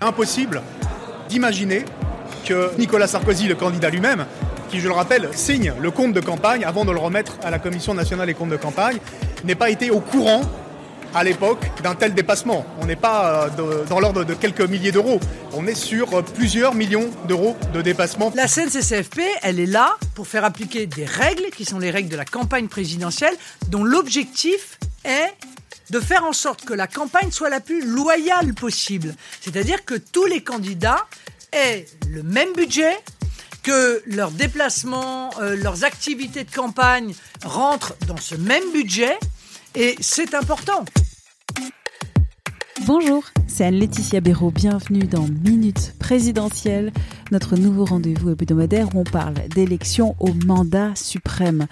[0.00, 0.62] Impossible
[1.28, 1.84] d'imaginer
[2.46, 4.26] que Nicolas Sarkozy, le candidat lui-même,
[4.70, 7.58] qui, je le rappelle, signe le compte de campagne avant de le remettre à la
[7.58, 8.98] Commission nationale des comptes de campagne,
[9.44, 10.42] n'ait pas été au courant
[11.14, 12.66] à l'époque d'un tel dépassement.
[12.80, 15.20] On n'est pas euh, dans l'ordre de quelques milliers d'euros.
[15.54, 18.32] On est sur euh, plusieurs millions d'euros de dépassement.
[18.34, 22.16] La CNCCFP, elle est là pour faire appliquer des règles qui sont les règles de
[22.16, 23.34] la campagne présidentielle,
[23.68, 25.32] dont l'objectif est
[25.90, 29.14] de faire en sorte que la campagne soit la plus loyale possible.
[29.40, 31.06] C'est-à-dire que tous les candidats
[31.52, 32.96] aient le même budget,
[33.62, 39.18] que leurs déplacements, euh, leurs activités de campagne rentrent dans ce même budget,
[39.74, 40.84] et c'est important.
[42.86, 44.52] Bonjour, c'est Anne-Laetitia Béraud.
[44.52, 46.92] Bienvenue dans Minute Présidentielle,
[47.30, 51.66] notre nouveau rendez-vous hebdomadaire où on parle d'élections au mandat suprême.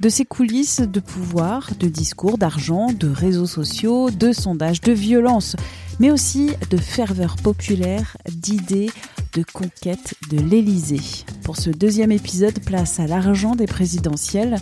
[0.00, 5.56] De ses coulisses de pouvoir, de discours, d'argent, de réseaux sociaux, de sondages, de violence,
[5.98, 8.90] mais aussi de ferveur populaire, d'idées,
[9.34, 11.02] de conquête de l'Élysée.
[11.44, 14.56] Pour ce deuxième épisode, place à l'argent des présidentielles,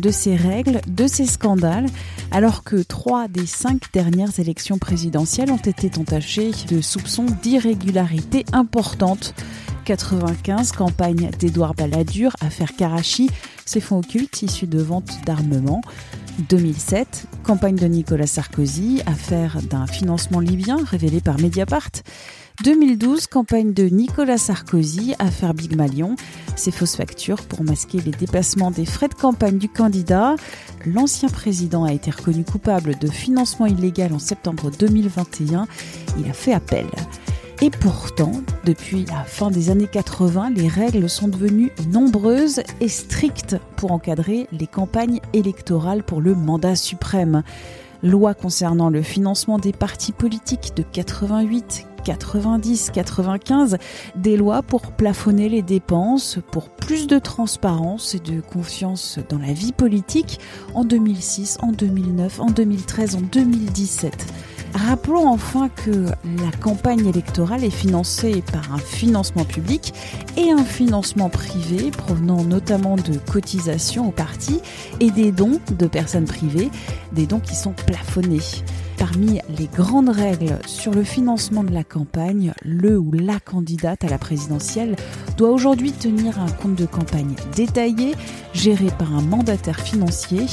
[0.00, 1.86] de ses règles, de ses scandales,
[2.32, 9.34] alors que trois des cinq dernières élections présidentielles ont été entachées de soupçons d'irrégularité importantes.
[9.84, 13.30] 95, campagne d'Édouard Balladur, affaire Karachi,
[13.70, 15.80] ces fonds occultes issus de ventes d'armement.
[16.48, 21.90] 2007, campagne de Nicolas Sarkozy, affaire d'un financement libyen révélé par Mediapart.
[22.64, 26.16] 2012, campagne de Nicolas Sarkozy, affaire Big Malion,
[26.56, 30.34] ces fausses factures pour masquer les dépassements des frais de campagne du candidat.
[30.84, 35.68] L'ancien président a été reconnu coupable de financement illégal en septembre 2021.
[36.18, 36.86] Il a fait appel.
[37.62, 38.32] Et pourtant,
[38.64, 44.46] depuis la fin des années 80, les règles sont devenues nombreuses et strictes pour encadrer
[44.50, 47.42] les campagnes électorales pour le mandat suprême.
[48.02, 53.76] Loi concernant le financement des partis politiques de 88, 90, 95,
[54.16, 59.52] des lois pour plafonner les dépenses, pour plus de transparence et de confiance dans la
[59.52, 60.40] vie politique
[60.74, 64.26] en 2006, en 2009, en 2013, en 2017.
[64.74, 69.92] Rappelons enfin que la campagne électorale est financée par un financement public
[70.36, 74.60] et un financement privé provenant notamment de cotisations aux partis
[75.00, 76.70] et des dons de personnes privées,
[77.12, 78.40] des dons qui sont plafonnés.
[79.00, 84.08] Parmi les grandes règles sur le financement de la campagne, le ou la candidate à
[84.08, 84.94] la présidentielle
[85.38, 88.14] doit aujourd'hui tenir un compte de campagne détaillé,
[88.52, 90.44] géré par un mandataire financier.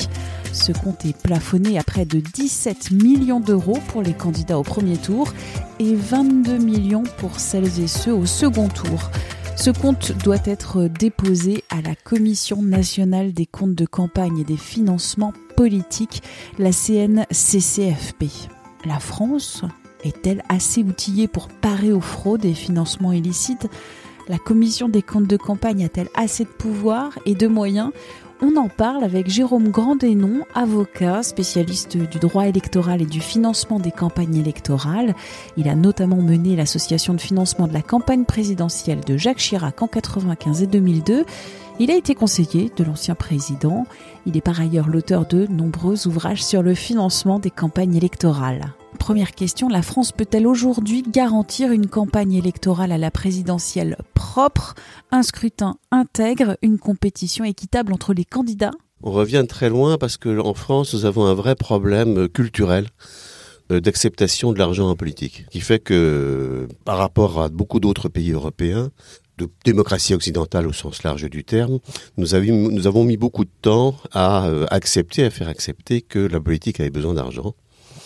[0.54, 4.98] Ce compte est plafonné à près de 17 millions d'euros pour les candidats au premier
[4.98, 5.34] tour
[5.80, 9.12] et 22 millions pour celles et ceux au second tour.
[9.56, 14.58] Ce compte doit être déposé à la Commission nationale des comptes de campagne et des
[14.58, 16.22] financements politiques,
[16.60, 18.26] la CNCCFP.
[18.86, 19.64] La France
[20.04, 23.68] est-elle assez outillée pour parer aux fraudes et financements illicites?
[24.30, 27.92] La Commission des comptes de campagne a-t-elle assez de pouvoir et de moyens
[28.42, 33.92] on en parle avec Jérôme Grandénon, avocat, spécialiste du droit électoral et du financement des
[33.92, 35.16] campagnes électorales.
[35.58, 39.88] Il a notamment mené l'association de financement de la campagne présidentielle de Jacques Chirac en
[39.88, 41.26] 95 et 2002.
[41.80, 43.86] Il a été conseiller de l'ancien président.
[44.28, 48.74] Il est par ailleurs l'auteur de nombreux ouvrages sur le financement des campagnes électorales.
[49.00, 54.76] Première question, la France peut-elle aujourd'hui garantir une campagne électorale à la présidentielle propre,
[55.12, 58.74] un scrutin intègre, une compétition équitable entre les candidats?
[59.02, 62.88] On revient très loin parce que en France, nous avons un vrai problème euh, culturel
[63.72, 68.34] euh, d'acceptation de l'argent en politique, qui fait que par rapport à beaucoup d'autres pays
[68.34, 68.92] européens,
[69.38, 71.80] de démocratie occidentale au sens large du terme,
[72.18, 72.28] nous,
[72.72, 76.80] nous avons mis beaucoup de temps à euh, accepter, à faire accepter que la politique
[76.80, 77.54] avait besoin d'argent.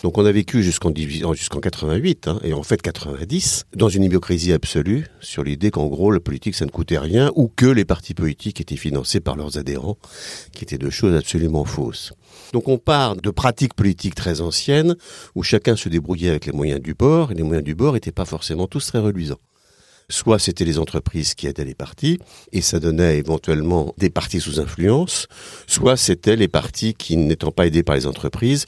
[0.02, 0.92] Donc on a vécu jusqu'en
[1.32, 6.10] jusqu'en 88 hein, et en fait 90 dans une hypocrisie absolue sur l'idée qu'en gros
[6.10, 9.58] la politique ça ne coûtait rien ou que les partis politiques étaient financés par leurs
[9.58, 9.98] adhérents,
[10.52, 12.12] qui étaient deux choses absolument fausses.
[12.52, 14.96] Donc on part de pratiques politiques très anciennes
[15.36, 18.10] où chacun se débrouillait avec les moyens du bord et les moyens du bord n'étaient
[18.10, 19.38] pas forcément tous très reluisants.
[20.12, 22.18] Soit c'était les entreprises qui aidaient les partis,
[22.52, 25.26] et ça donnait éventuellement des partis sous influence,
[25.66, 28.66] soit c'était les partis qui, n'étant pas aidés par les entreprises,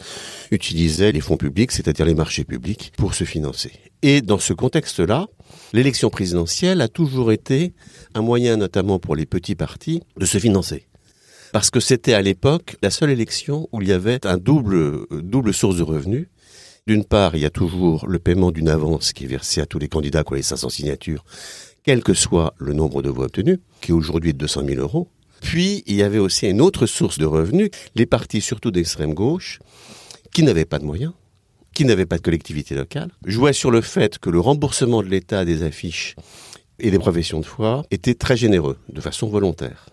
[0.51, 3.73] utilisaient les fonds publics, c'est-à-dire les marchés publics, pour se financer.
[4.01, 5.27] Et dans ce contexte-là,
[5.75, 7.75] l'élection présidentielle a toujours été
[8.15, 10.87] un moyen, notamment pour les petits partis, de se financer
[11.53, 15.55] parce que c'était à l'époque la seule élection où il y avait un double, double
[15.55, 16.27] source de revenus.
[16.87, 19.79] D'une part, il y a toujours le paiement d'une avance qui est versée à tous
[19.79, 21.25] les candidats qui ont les 500 signatures,
[21.83, 25.09] quel que soit le nombre de voix obtenues, qui est aujourd'hui de 200 000 euros.
[25.41, 29.61] Puis, il y avait aussi une autre source de revenus, les partis surtout d'extrême gauche,
[30.35, 31.15] qui n'avaient pas de moyens,
[31.75, 35.47] qui n'avaient pas de collectivité locale, jouaient sur le fait que le remboursement de l'État
[35.47, 36.17] des affiches
[36.79, 39.87] et des professions de foi était très généreux, de façon volontaire.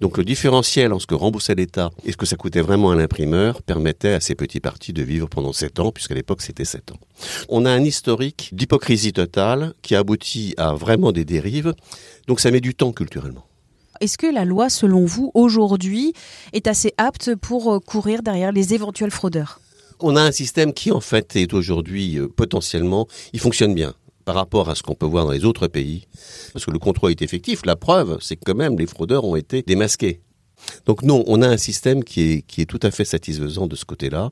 [0.00, 2.96] Donc le différentiel entre ce que remboursait l'État et ce que ça coûtait vraiment à
[2.96, 6.92] l'imprimeur permettait à ces petits partis de vivre pendant sept ans, puisqu'à l'époque c'était sept
[6.92, 6.98] ans.
[7.48, 11.74] On a un historique d'hypocrisie totale qui aboutit à vraiment des dérives,
[12.26, 13.44] donc ça met du temps culturellement.
[14.00, 16.14] Est-ce que la loi, selon vous, aujourd'hui,
[16.54, 19.60] est assez apte pour euh, courir derrière les éventuels fraudeurs?
[20.00, 23.94] On a un système qui en fait est aujourd'hui euh, potentiellement, il fonctionne bien
[24.30, 26.06] par rapport à ce qu'on peut voir dans les autres pays,
[26.52, 27.62] parce que le contrôle est effectif.
[27.66, 30.20] La preuve, c'est que quand même les fraudeurs ont été démasqués.
[30.86, 34.30] Donc non, on a un système qui est, tout à fait satisfaisant de ce côté-là.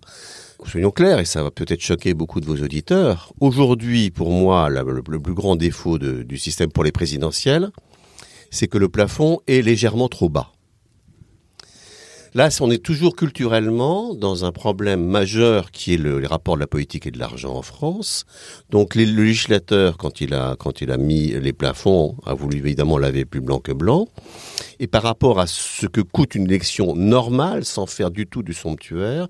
[0.64, 3.32] Soyons clairs, et ça va peut-être choquer beaucoup de vos auditeurs.
[3.40, 7.72] Aujourd'hui, pour moi, le, plus grand défaut du système pour les présidentielles,
[8.52, 10.52] c'est que le plafond est légèrement trop bas.
[12.34, 16.60] Là, on est toujours culturellement dans un problème majeur qui est le, les rapports de
[16.60, 18.25] la politique et de l'argent en France.
[18.70, 22.98] Donc, le législateur, quand il a quand il a mis les plafonds, a voulu évidemment
[22.98, 24.08] laver plus blanc que blanc.
[24.78, 28.52] Et par rapport à ce que coûte une élection normale, sans faire du tout du
[28.52, 29.28] somptuaire,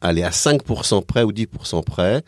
[0.00, 2.22] aller à 5% près ou 10% près,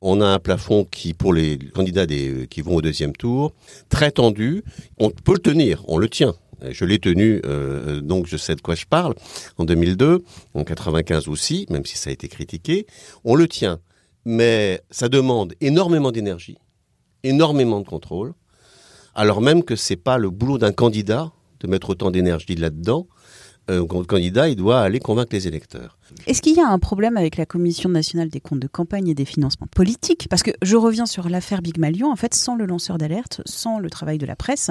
[0.00, 3.52] on a un plafond qui, pour les candidats qui vont au deuxième tour,
[3.88, 4.62] très tendu.
[4.98, 6.34] On peut le tenir, on le tient.
[6.62, 9.14] Je l'ai tenu, euh, donc je sais de quoi je parle,
[9.58, 10.24] en 2002,
[10.54, 12.86] en 95 aussi, même si ça a été critiqué.
[13.24, 13.78] On le tient,
[14.24, 16.58] mais ça demande énormément d'énergie,
[17.22, 18.34] énormément de contrôle,
[19.14, 23.06] alors même que c'est pas le boulot d'un candidat de mettre autant d'énergie là-dedans.
[23.68, 25.98] Un candidat, il doit aller convaincre les électeurs.
[26.26, 29.14] Est-ce qu'il y a un problème avec la Commission nationale des comptes de campagne et
[29.14, 30.26] des financements politiques?
[30.30, 32.10] Parce que je reviens sur l'affaire Big Malion.
[32.10, 34.70] En fait, sans le lanceur d'alerte, sans le travail de la presse,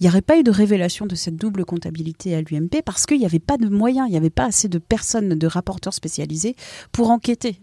[0.00, 3.18] il n'y aurait pas eu de révélation de cette double comptabilité à l'UMP parce qu'il
[3.18, 6.56] n'y avait pas de moyens, il n'y avait pas assez de personnes, de rapporteurs spécialisés
[6.92, 7.60] pour enquêter.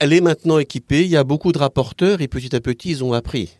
[0.00, 1.04] Elle est maintenant équipée.
[1.04, 3.58] Il y a beaucoup de rapporteurs et petit à petit, ils ont appris.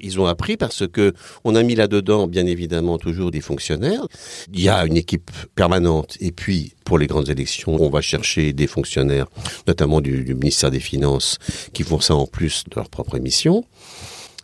[0.00, 1.12] Ils ont appris parce que
[1.44, 4.06] on a mis là-dedans, bien évidemment, toujours des fonctionnaires.
[4.52, 6.16] Il y a une équipe permanente.
[6.20, 9.26] Et puis, pour les grandes élections, on va chercher des fonctionnaires,
[9.66, 11.38] notamment du, ministère des Finances,
[11.72, 13.64] qui font ça en plus de leur propre mission.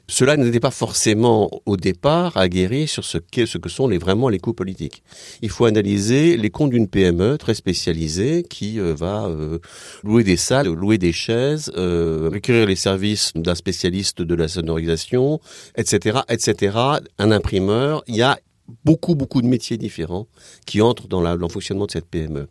[0.08, 4.38] Cela n'était pas forcément au départ aguerri sur ce, ce que sont les, vraiment les
[4.38, 5.02] coûts politiques.
[5.42, 9.58] Il faut analyser les comptes d'une PME très spécialisée qui euh, va euh,
[10.04, 15.40] louer des salles, louer des chaises, euh, les services d'un spécialiste de la sonorisation,
[15.76, 16.78] etc., etc.
[17.18, 18.04] Un imprimeur.
[18.06, 18.38] Il y a
[18.84, 20.28] beaucoup, beaucoup de métiers différents
[20.66, 22.46] qui entrent dans, la, dans le fonctionnement de cette PME.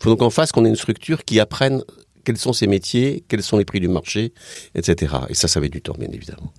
[0.00, 1.84] Il faut donc en face qu'on ait une structure qui apprenne
[2.24, 4.32] quels sont ces métiers, quels sont les prix du marché,
[4.74, 5.14] etc.
[5.28, 6.52] Et ça, ça être du temps, bien évidemment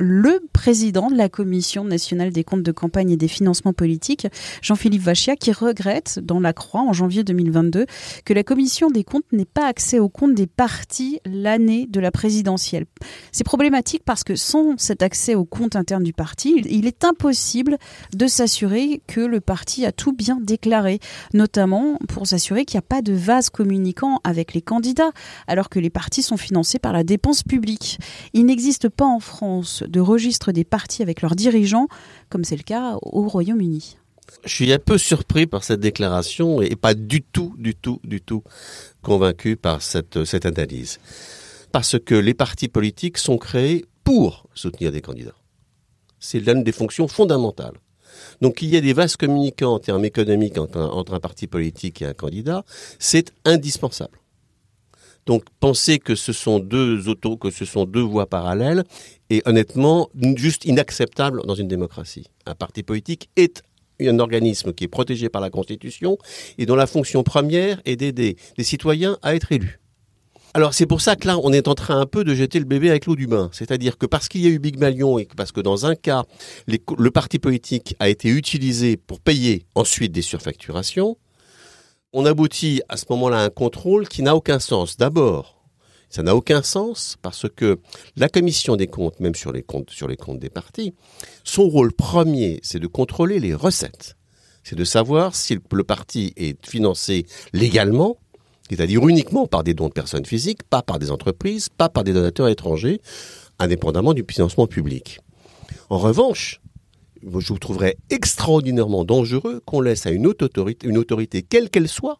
[0.00, 4.26] le président de la Commission nationale des comptes de campagne et des financements politiques,
[4.62, 7.84] Jean-Philippe Vachia, qui regrette dans La Croix en janvier 2022
[8.24, 12.10] que la Commission des comptes n'ait pas accès aux comptes des partis l'année de la
[12.10, 12.86] présidentielle.
[13.30, 17.76] C'est problématique parce que sans cet accès aux comptes internes du parti, il est impossible
[18.14, 20.98] de s'assurer que le parti a tout bien déclaré,
[21.34, 25.12] notamment pour s'assurer qu'il n'y a pas de vase communicant avec les candidats,
[25.46, 27.98] alors que les partis sont financés par la dépense publique.
[28.32, 31.88] Il n'existe pas en France de registre des partis avec leurs dirigeants,
[32.28, 33.96] comme c'est le cas au Royaume-Uni.
[34.44, 38.20] Je suis un peu surpris par cette déclaration et pas du tout, du tout, du
[38.20, 38.42] tout
[39.02, 41.00] convaincu par cette, analyse.
[41.72, 45.34] Parce que les partis politiques sont créés pour soutenir des candidats.
[46.18, 47.78] C'est l'une des fonctions fondamentales.
[48.40, 52.06] Donc qu'il y ait des vases communicants en termes économiques entre un parti politique et
[52.06, 52.64] un candidat,
[52.98, 54.18] c'est indispensable.
[55.26, 58.84] Donc penser que ce sont deux autos, que ce sont deux voies parallèles
[59.30, 62.26] est honnêtement juste inacceptable dans une démocratie.
[62.46, 63.62] Un parti politique est
[64.00, 66.18] un organisme qui est protégé par la Constitution
[66.58, 69.78] et dont la fonction première est d'aider les citoyens à être élus.
[70.52, 72.64] Alors c'est pour ça que là, on est en train un peu de jeter le
[72.64, 73.50] bébé avec l'eau du bain.
[73.52, 76.24] C'est-à-dire que parce qu'il y a eu Big Malion et parce que dans un cas,
[76.66, 81.16] le parti politique a été utilisé pour payer ensuite des surfacturations,
[82.12, 84.96] on aboutit à ce moment-là à un contrôle qui n'a aucun sens.
[84.96, 85.59] D'abord,
[86.10, 87.78] Ça n'a aucun sens parce que
[88.16, 89.90] la commission des comptes, même sur les comptes,
[90.40, 90.92] des partis,
[91.44, 94.16] son rôle premier, c'est de contrôler les recettes.
[94.64, 98.18] C'est de savoir si le parti est financé légalement,
[98.68, 102.12] c'est-à-dire uniquement par des dons de personnes physiques, pas par des entreprises, pas par des
[102.12, 103.00] donateurs étrangers,
[103.60, 105.20] indépendamment du financement public.
[105.90, 106.60] En revanche,
[107.22, 110.32] je vous trouverais extraordinairement dangereux qu'on laisse à une
[110.82, 112.18] une autorité quelle qu'elle soit,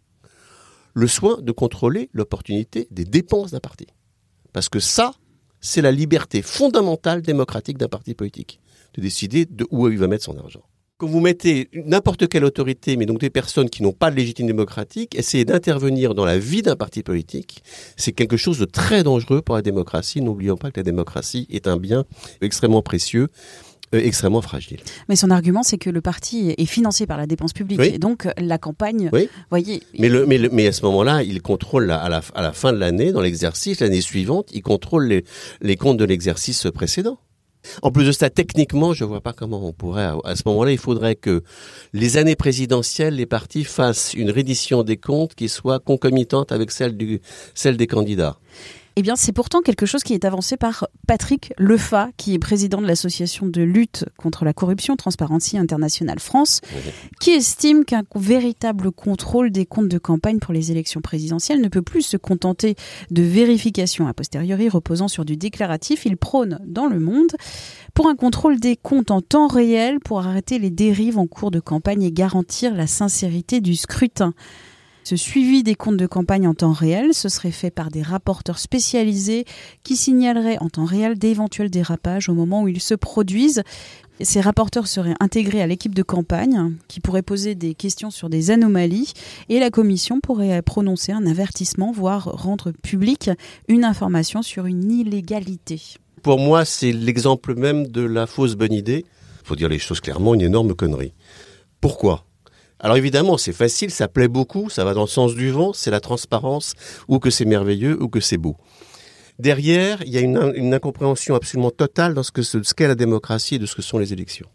[0.94, 3.86] le soin de contrôler l'opportunité des dépenses d'un parti.
[4.52, 5.12] Parce que ça,
[5.60, 8.60] c'est la liberté fondamentale démocratique d'un parti politique,
[8.94, 10.62] de décider de où il va mettre son argent.
[10.98, 14.46] Quand vous mettez n'importe quelle autorité, mais donc des personnes qui n'ont pas de légitime
[14.46, 17.62] démocratique, essayer d'intervenir dans la vie d'un parti politique,
[17.96, 20.20] c'est quelque chose de très dangereux pour la démocratie.
[20.20, 22.04] N'oublions pas que la démocratie est un bien
[22.42, 23.28] extrêmement précieux
[23.94, 24.80] euh, extrêmement fragile.
[25.08, 27.80] Mais son argument, c'est que le parti est financé par la dépense publique.
[27.80, 29.28] Et donc, la campagne, oui.
[29.50, 29.82] voyez...
[29.98, 32.78] Mais, le, mais, mais à ce moment-là, il contrôle à la, à la fin de
[32.78, 35.24] l'année, dans l'exercice, l'année suivante, il contrôle les,
[35.60, 37.18] les comptes de l'exercice précédent.
[37.82, 40.08] En plus de ça, techniquement, je ne vois pas comment on pourrait.
[40.24, 41.42] À ce moment-là, il faudrait que
[41.92, 46.96] les années présidentielles, les partis fassent une reddition des comptes qui soit concomitante avec celle,
[46.96, 47.20] du,
[47.54, 48.38] celle des candidats.
[49.00, 52.82] Eh bien, c'est pourtant quelque chose qui est avancé par Patrick Lefa, qui est président
[52.82, 56.60] de l'association de lutte contre la corruption Transparency International France,
[57.18, 61.80] qui estime qu'un véritable contrôle des comptes de campagne pour les élections présidentielles ne peut
[61.80, 62.74] plus se contenter
[63.10, 66.04] de vérifications a posteriori reposant sur du déclaratif.
[66.04, 67.32] Il prône dans le monde
[67.94, 71.60] pour un contrôle des comptes en temps réel pour arrêter les dérives en cours de
[71.60, 74.34] campagne et garantir la sincérité du scrutin.
[75.02, 78.58] Ce suivi des comptes de campagne en temps réel, ce serait fait par des rapporteurs
[78.58, 79.44] spécialisés
[79.82, 83.62] qui signaleraient en temps réel d'éventuels dérapages au moment où ils se produisent.
[84.20, 88.50] Ces rapporteurs seraient intégrés à l'équipe de campagne qui pourrait poser des questions sur des
[88.50, 89.14] anomalies
[89.48, 93.30] et la commission pourrait prononcer un avertissement, voire rendre publique
[93.68, 95.80] une information sur une illégalité.
[96.22, 99.06] Pour moi, c'est l'exemple même de la fausse bonne idée.
[99.42, 101.14] Il faut dire les choses clairement, une énorme connerie.
[101.80, 102.26] Pourquoi?
[102.80, 105.90] Alors évidemment, c'est facile, ça plaît beaucoup, ça va dans le sens du vent, c'est
[105.90, 106.72] la transparence,
[107.08, 108.56] ou que c'est merveilleux, ou que c'est beau.
[109.38, 113.56] Derrière, il y a une, incompréhension absolument totale dans ce que ce qu'est la démocratie
[113.56, 114.48] et de ce que sont les élections.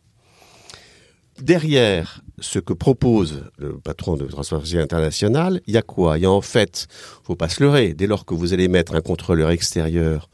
[1.41, 6.17] Derrière ce que propose le patron de Transparency International, il y a quoi?
[6.17, 6.87] Il y a en fait,
[7.23, 10.29] faut pas se leurrer, dès lors que vous allez mettre un contrôleur extérieur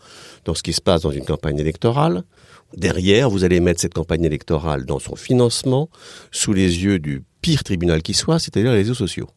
[0.46, 2.24] dans ce qui se passe dans une campagne électorale,
[2.78, 5.90] derrière, vous allez mettre cette campagne électorale dans son financement,
[6.32, 9.30] sous les yeux du pire tribunal qui soit, c'est-à-dire les réseaux sociaux.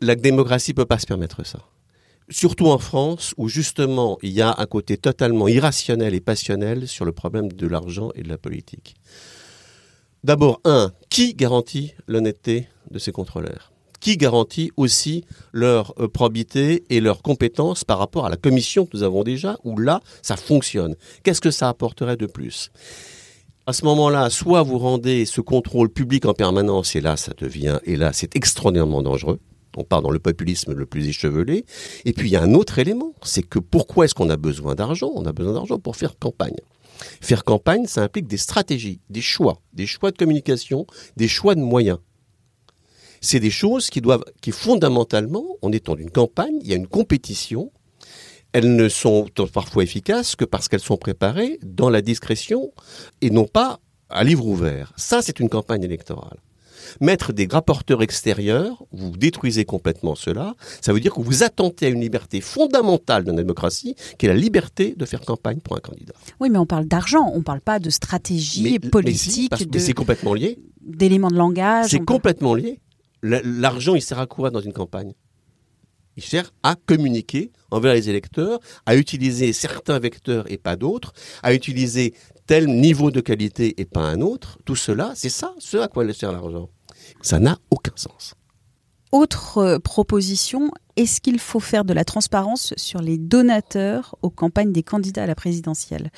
[0.00, 1.60] La démocratie ne peut pas se permettre ça.
[2.28, 7.04] Surtout en France, où justement il y a un côté totalement irrationnel et passionnel sur
[7.04, 8.94] le problème de l'argent et de la politique.
[10.22, 13.72] D'abord, un, qui garantit l'honnêteté de ces contrôleurs?
[14.00, 18.96] Qui garantit aussi leur euh, probité et leur compétence par rapport à la commission que
[18.96, 20.94] nous avons déjà, où là, ça fonctionne?
[21.22, 22.70] Qu'est-ce que ça apporterait de plus?
[23.70, 27.78] À ce moment-là, soit vous rendez ce contrôle public en permanence, et là, ça devient,
[27.84, 29.38] et c'est extraordinairement dangereux.
[29.76, 31.64] On part dans le populisme le plus échevelé.
[32.04, 34.74] Et puis, il y a un autre élément, c'est que pourquoi est-ce qu'on a besoin
[34.74, 35.12] d'argent?
[35.14, 36.56] On a besoin d'argent pour faire campagne.
[37.20, 40.84] Faire campagne, ça implique des stratégies, des choix, des choix de communication,
[41.16, 41.98] des choix de moyens.
[43.20, 46.88] C'est des choses qui doivent, qui fondamentalement, en étant une campagne, il y a une
[46.88, 47.70] compétition
[48.52, 52.72] elles ne sont parfois efficaces que parce qu'elles sont préparées dans la discrétion
[53.20, 54.92] et non pas à livre ouvert.
[54.96, 56.38] Ça, c'est une campagne électorale.
[57.00, 60.54] Mettre des rapporteurs extérieurs, vous détruisez complètement cela.
[60.80, 64.28] Ça veut dire que vous attentez à une liberté fondamentale de la démocratie, qui est
[64.28, 66.14] la liberté de faire campagne pour un candidat.
[66.40, 69.52] Oui, mais on parle d'argent, on ne parle pas de stratégie politique.
[69.72, 70.58] Mais, c'est complètement lié.
[70.80, 71.90] D'éléments de langage.
[71.90, 72.80] C'est complètement lié.
[73.22, 75.12] L'argent, il sert à quoi dans une campagne?
[76.16, 81.12] Il sert à communiquer envers les électeurs, à utiliser certains vecteurs et pas d'autres,
[81.42, 82.14] à utiliser
[82.46, 84.58] tel niveau de qualité et pas un autre.
[84.64, 86.68] Tout cela, c'est ça, ce à quoi sert l'argent.
[87.22, 88.34] Ça n'a aucun sens.
[89.12, 94.72] Autre euh, proposition, est-ce qu'il faut faire de la transparence sur les donateurs aux campagnes
[94.72, 96.10] des candidats à la présidentielle?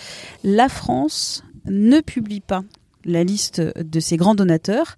[0.45, 2.63] La France ne publie pas
[3.05, 4.97] la liste de ses grands donateurs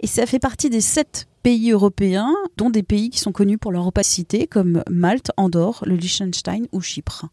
[0.00, 3.72] et ça fait partie des sept pays européens, dont des pays qui sont connus pour
[3.72, 7.26] leur opacité, comme Malte, Andorre, le Liechtenstein ou Chypre.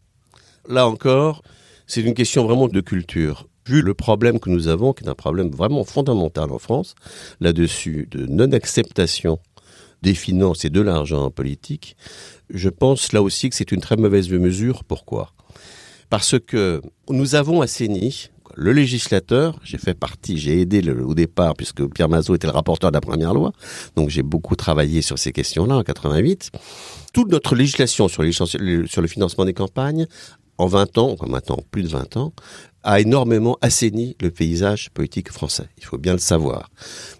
[0.68, 1.42] Là encore,
[1.86, 3.48] c'est une question vraiment de culture.
[3.66, 6.94] Vu le problème que nous avons, qui est un problème vraiment fondamental en France,
[7.40, 9.38] là-dessus, de non-acceptation
[10.02, 11.96] des finances et de l'argent en politique,
[12.50, 14.84] je pense là aussi que c'est une très mauvaise mesure.
[14.84, 15.32] Pourquoi?
[16.10, 21.84] Parce que nous avons assaini Le législateur, j'ai fait partie, j'ai aidé au départ, puisque
[21.92, 23.52] Pierre Mazot était le rapporteur de la première loi,
[23.96, 26.50] donc j'ai beaucoup travaillé sur ces questions-là en 88.
[27.12, 30.06] Toute notre législation sur le financement des campagnes,
[30.58, 32.32] en 20 ans, enfin maintenant plus de 20 ans,
[32.84, 35.68] a énormément assaini le paysage politique français.
[35.78, 36.70] Il faut bien le savoir.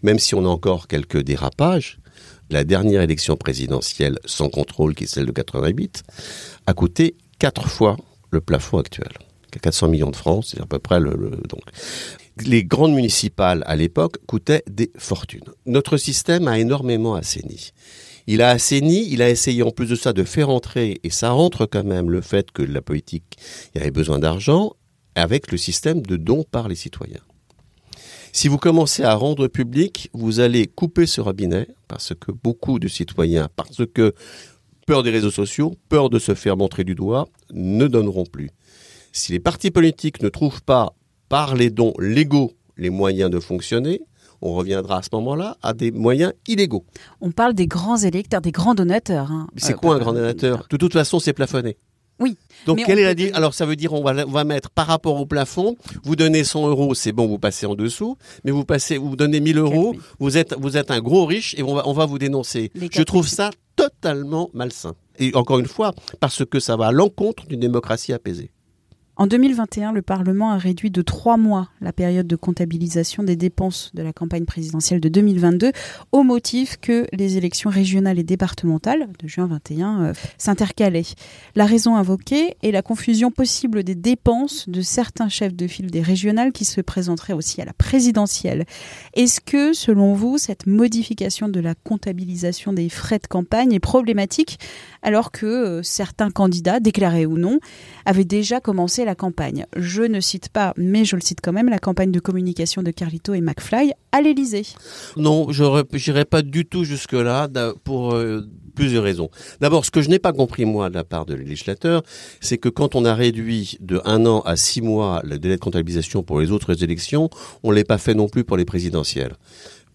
[0.03, 1.99] Même si on a encore quelques dérapages,
[2.51, 6.03] la dernière élection présidentielle sans contrôle, qui est celle de 88,
[6.67, 7.97] a coûté quatre fois
[8.31, 9.11] le plafond actuel.
[9.61, 11.13] 400 millions de francs, c'est à peu près le,
[11.49, 11.63] donc.
[12.45, 15.45] Les grandes municipales à l'époque coûtaient des fortunes.
[15.67, 17.71] Notre système a énormément assaini.
[18.27, 21.31] Il a assaini, il a essayé en plus de ça de faire entrer, et ça
[21.31, 23.37] rentre quand même le fait que la politique,
[23.75, 24.73] y avait besoin d'argent,
[25.15, 27.21] avec le système de dons par les citoyens.
[28.33, 32.89] Si vous commencez à rendre public, vous allez couper ce robinet parce que beaucoup de
[32.89, 34.13] citoyens, parce que
[34.89, 38.51] peur des réseaux sociaux, peur de se faire montrer du doigt, ne donneront plus.
[39.17, 40.93] Si les partis politiques ne trouvent pas
[41.29, 44.01] par les dons légaux les moyens de fonctionner,
[44.43, 46.85] on reviendra à ce moment-là à des moyens illégaux.
[47.21, 49.31] On parle des grands électeurs, des grands donateurs.
[49.31, 49.47] Hein.
[49.57, 50.67] C'est quoi un grand donateur?
[50.69, 51.77] De toute façon, c'est plafonné.
[52.19, 52.37] Oui.
[52.67, 55.21] Donc, quelle est la Alors, ça veut dire on va, on va mettre par rapport
[55.21, 58.99] au plafond, vous donnez 100 euros, c'est bon, vous passez en dessous, mais vous passez,
[58.99, 61.93] vous donnez 1000 euros, vous êtes, vous êtes un gros riche et on va, on
[61.93, 62.73] va vous dénoncer.
[62.75, 64.97] Je trouve ça totalement malsain.
[65.21, 68.51] Et encore une fois, parce que ça va à l'encontre d'une démocratie apaisée.
[69.17, 73.93] En 2021, le Parlement a réduit de trois mois la période de comptabilisation des dépenses
[73.95, 75.71] de la campagne présidentielle de 2022
[76.11, 81.05] au motif que les élections régionales et départementales de juin 21 euh, s'intercalaient.
[81.55, 86.03] La raison invoquée est la confusion possible des dépenses de certains chefs de file des
[86.03, 88.65] régionales qui se présenteraient aussi à la présidentielle.
[89.15, 94.59] Est-ce que, selon vous, cette modification de la comptabilisation des frais de campagne est problématique
[95.03, 97.61] alors que euh, certains candidats, déclarés ou non,
[98.07, 99.67] avaient déjà commencé la campagne.
[99.77, 102.91] Je ne cite pas, mais je le cite quand même, la campagne de communication de
[102.91, 104.67] Carlito et McFly à l'Élysée.
[105.17, 107.49] Non, je n'irai pas du tout jusque-là
[107.85, 108.43] pour euh,
[108.75, 109.31] plusieurs raisons.
[109.61, 112.03] D'abord, ce que je n'ai pas compris, moi, de la part de législateur,
[112.41, 115.61] c'est que quand on a réduit de un an à six mois le délai de
[115.61, 117.31] comptabilisation pour les autres élections,
[117.63, 119.35] on ne l'a pas fait non plus pour les présidentielles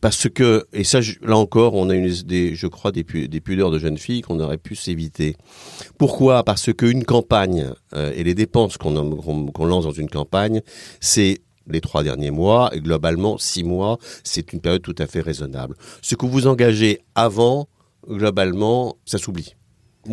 [0.02, 3.98] parce que et ça là encore on a une je crois des, pudeurs de jeunes
[3.98, 5.36] filles qu'on aurait pu s'éviter.
[5.98, 6.44] Pourquoi?
[6.44, 10.62] Parce qu'une campagne euh, et les dépenses qu'on qu'on lance dans une campagne,
[11.00, 15.22] c'est les trois derniers mois et globalement six mois, c'est une période tout à fait
[15.22, 15.76] raisonnable.
[16.02, 17.68] Ce que vous engagez avant,
[18.08, 19.56] globalement, ça s'oublie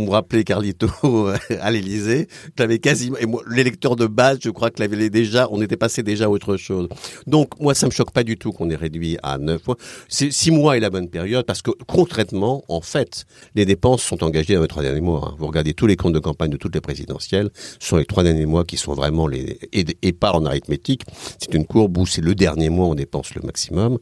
[0.05, 0.89] me rappelez Carlito
[1.61, 2.29] à l'Élysée,
[2.59, 6.03] l'avais quasiment, et moi, l'électeur de base, je crois que l'avait déjà, on était passé
[6.03, 6.89] déjà à autre chose.
[7.27, 9.77] Donc, moi, ça me choque pas du tout qu'on ait réduit à neuf mois.
[10.09, 14.23] C'est six mois est la bonne période parce que, concrètement, en fait, les dépenses sont
[14.23, 15.29] engagées dans les trois derniers mois.
[15.29, 15.37] Hein.
[15.39, 18.23] Vous regardez tous les comptes de campagne de toutes les présidentielles, ce sont les trois
[18.23, 21.03] derniers mois qui sont vraiment les, et, et en arithmétique.
[21.39, 23.99] C'est une courbe où c'est le dernier mois où on dépense le maximum.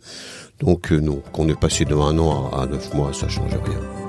[0.60, 3.52] Donc, euh, non, qu'on ait passé de un an à, à neuf mois, ça change
[3.52, 4.03] rien.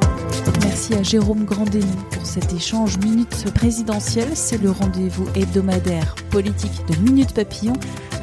[0.75, 4.27] Merci à Jérôme Grandény pour cet échange Minute présidentielle.
[4.33, 7.71] C'est le rendez-vous hebdomadaire politique de Minute Papillon,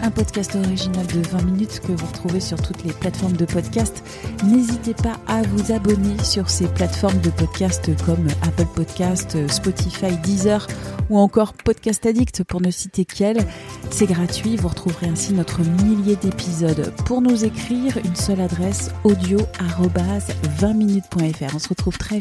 [0.02, 4.04] un podcast original de 20 minutes que vous retrouvez sur toutes les plateformes de podcast.
[4.44, 10.66] N'hésitez pas à vous abonner sur ces plateformes de podcast comme Apple Podcast, Spotify, Deezer
[11.08, 13.46] ou encore Podcast Addict pour ne citer qu'elle.
[13.90, 16.92] C'est gratuit, vous retrouverez ainsi notre millier d'épisodes.
[17.06, 19.38] Pour nous écrire, une seule adresse audio
[20.60, 21.54] 20minutes.fr.
[21.54, 22.20] On se retrouve très